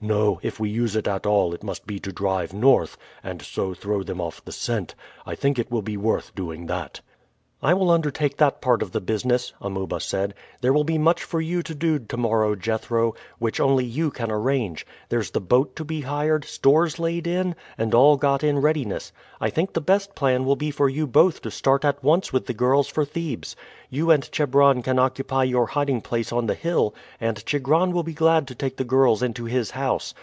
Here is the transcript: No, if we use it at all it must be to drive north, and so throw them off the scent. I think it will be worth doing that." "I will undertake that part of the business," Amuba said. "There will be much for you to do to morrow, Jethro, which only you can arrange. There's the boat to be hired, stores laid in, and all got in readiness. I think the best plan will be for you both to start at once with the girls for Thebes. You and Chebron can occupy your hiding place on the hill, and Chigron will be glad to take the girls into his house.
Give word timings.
No, 0.00 0.38
if 0.42 0.60
we 0.60 0.68
use 0.68 0.96
it 0.96 1.08
at 1.08 1.24
all 1.24 1.54
it 1.54 1.62
must 1.62 1.86
be 1.86 1.98
to 2.00 2.12
drive 2.12 2.52
north, 2.52 2.98
and 3.22 3.40
so 3.40 3.72
throw 3.72 4.02
them 4.02 4.20
off 4.20 4.44
the 4.44 4.52
scent. 4.52 4.94
I 5.24 5.34
think 5.34 5.58
it 5.58 5.70
will 5.70 5.80
be 5.82 5.96
worth 5.96 6.34
doing 6.34 6.66
that." 6.66 7.00
"I 7.62 7.72
will 7.72 7.90
undertake 7.90 8.36
that 8.36 8.60
part 8.60 8.82
of 8.82 8.92
the 8.92 9.00
business," 9.00 9.54
Amuba 9.58 9.98
said. 9.98 10.34
"There 10.60 10.74
will 10.74 10.84
be 10.84 10.98
much 10.98 11.24
for 11.24 11.40
you 11.40 11.62
to 11.62 11.74
do 11.74 11.98
to 11.98 12.16
morrow, 12.18 12.54
Jethro, 12.54 13.14
which 13.38 13.58
only 13.58 13.86
you 13.86 14.10
can 14.10 14.30
arrange. 14.30 14.86
There's 15.08 15.30
the 15.30 15.40
boat 15.40 15.74
to 15.76 15.84
be 15.84 16.02
hired, 16.02 16.44
stores 16.44 16.98
laid 16.98 17.26
in, 17.26 17.54
and 17.78 17.94
all 17.94 18.18
got 18.18 18.44
in 18.44 18.58
readiness. 18.58 19.12
I 19.40 19.48
think 19.48 19.72
the 19.72 19.80
best 19.80 20.14
plan 20.14 20.44
will 20.44 20.56
be 20.56 20.70
for 20.70 20.90
you 20.90 21.06
both 21.06 21.40
to 21.40 21.50
start 21.50 21.86
at 21.86 22.04
once 22.04 22.34
with 22.34 22.44
the 22.44 22.52
girls 22.52 22.88
for 22.88 23.06
Thebes. 23.06 23.56
You 23.88 24.10
and 24.10 24.30
Chebron 24.30 24.82
can 24.82 24.98
occupy 24.98 25.44
your 25.44 25.68
hiding 25.68 26.02
place 26.02 26.32
on 26.34 26.44
the 26.44 26.54
hill, 26.54 26.94
and 27.18 27.46
Chigron 27.46 27.92
will 27.92 28.02
be 28.02 28.12
glad 28.12 28.46
to 28.48 28.54
take 28.54 28.76
the 28.76 28.84
girls 28.84 29.22
into 29.22 29.46
his 29.46 29.70
house. 29.70 30.12